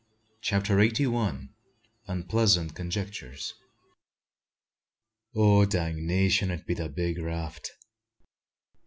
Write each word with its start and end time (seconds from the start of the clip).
CHAPTER 0.41 0.79
EIGHTY 0.79 1.05
ONE. 1.05 1.49
UNPLEASANT 2.07 2.73
CONJECTURES. 2.73 3.53
"Dangnation! 5.35 6.49
it 6.49 6.65
be 6.65 6.73
the 6.73 6.89
big 6.89 7.19
raft." 7.19 7.69